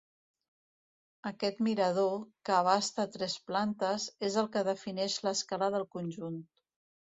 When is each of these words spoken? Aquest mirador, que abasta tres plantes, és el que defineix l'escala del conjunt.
Aquest 1.31 1.61
mirador, 1.67 2.15
que 2.49 2.55
abasta 2.61 3.07
tres 3.17 3.37
plantes, 3.51 4.09
és 4.31 4.41
el 4.45 4.51
que 4.57 4.67
defineix 4.73 5.21
l'escala 5.29 5.71
del 5.79 5.89
conjunt. 5.97 6.45